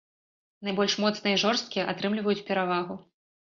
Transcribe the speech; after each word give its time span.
Найбольш 0.67 0.95
моцныя 1.03 1.35
і 1.41 1.41
жорсткія 1.43 1.83
атрымліваюць 1.93 2.37
перавагу. 2.49 2.99